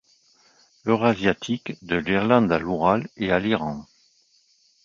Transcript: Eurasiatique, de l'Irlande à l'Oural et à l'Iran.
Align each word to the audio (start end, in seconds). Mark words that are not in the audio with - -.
Eurasiatique, 0.87 1.77
de 1.85 1.95
l'Irlande 1.95 2.51
à 2.51 2.57
l'Oural 2.57 3.07
et 3.17 3.31
à 3.31 3.37
l'Iran. 3.37 3.85